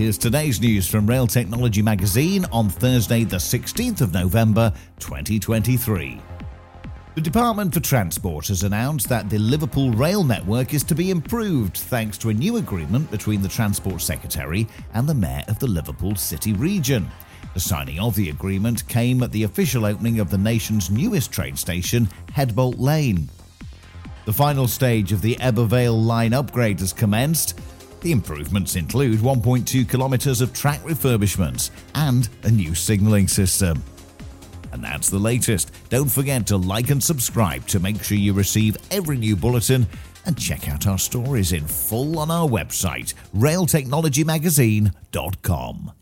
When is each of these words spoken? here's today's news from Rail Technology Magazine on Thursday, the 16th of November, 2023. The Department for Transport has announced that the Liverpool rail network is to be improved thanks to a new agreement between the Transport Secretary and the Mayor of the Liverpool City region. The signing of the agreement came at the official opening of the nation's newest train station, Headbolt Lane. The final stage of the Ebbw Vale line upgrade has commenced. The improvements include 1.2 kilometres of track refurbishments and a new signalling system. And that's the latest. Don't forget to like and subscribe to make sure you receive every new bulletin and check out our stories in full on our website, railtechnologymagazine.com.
here's 0.00 0.16
today's 0.16 0.62
news 0.62 0.88
from 0.88 1.06
Rail 1.06 1.26
Technology 1.26 1.82
Magazine 1.82 2.46
on 2.52 2.70
Thursday, 2.70 3.22
the 3.22 3.36
16th 3.36 4.00
of 4.00 4.14
November, 4.14 4.72
2023. 4.98 6.22
The 7.16 7.20
Department 7.20 7.74
for 7.74 7.80
Transport 7.80 8.48
has 8.48 8.62
announced 8.62 9.10
that 9.10 9.28
the 9.28 9.36
Liverpool 9.36 9.90
rail 9.90 10.24
network 10.24 10.72
is 10.72 10.82
to 10.84 10.94
be 10.94 11.10
improved 11.10 11.76
thanks 11.76 12.16
to 12.16 12.30
a 12.30 12.32
new 12.32 12.56
agreement 12.56 13.10
between 13.10 13.42
the 13.42 13.48
Transport 13.48 14.00
Secretary 14.00 14.66
and 14.94 15.06
the 15.06 15.12
Mayor 15.12 15.44
of 15.48 15.58
the 15.58 15.66
Liverpool 15.66 16.16
City 16.16 16.54
region. 16.54 17.06
The 17.52 17.60
signing 17.60 18.00
of 18.00 18.14
the 18.14 18.30
agreement 18.30 18.88
came 18.88 19.22
at 19.22 19.32
the 19.32 19.42
official 19.42 19.84
opening 19.84 20.18
of 20.18 20.30
the 20.30 20.38
nation's 20.38 20.90
newest 20.90 21.30
train 21.30 21.56
station, 21.56 22.08
Headbolt 22.32 22.78
Lane. 22.78 23.28
The 24.24 24.32
final 24.32 24.66
stage 24.66 25.12
of 25.12 25.20
the 25.20 25.34
Ebbw 25.36 25.66
Vale 25.66 26.00
line 26.00 26.32
upgrade 26.32 26.80
has 26.80 26.94
commenced. 26.94 27.60
The 28.00 28.12
improvements 28.12 28.76
include 28.76 29.18
1.2 29.18 29.86
kilometres 29.88 30.40
of 30.40 30.54
track 30.54 30.80
refurbishments 30.80 31.70
and 31.94 32.28
a 32.44 32.50
new 32.50 32.74
signalling 32.74 33.28
system. 33.28 33.82
And 34.72 34.82
that's 34.82 35.10
the 35.10 35.18
latest. 35.18 35.72
Don't 35.90 36.10
forget 36.10 36.46
to 36.46 36.56
like 36.56 36.88
and 36.90 37.02
subscribe 37.02 37.66
to 37.68 37.80
make 37.80 38.02
sure 38.02 38.16
you 38.16 38.32
receive 38.32 38.78
every 38.90 39.18
new 39.18 39.36
bulletin 39.36 39.86
and 40.26 40.38
check 40.38 40.68
out 40.68 40.86
our 40.86 40.98
stories 40.98 41.52
in 41.52 41.66
full 41.66 42.18
on 42.18 42.30
our 42.30 42.46
website, 42.48 43.14
railtechnologymagazine.com. 43.36 45.92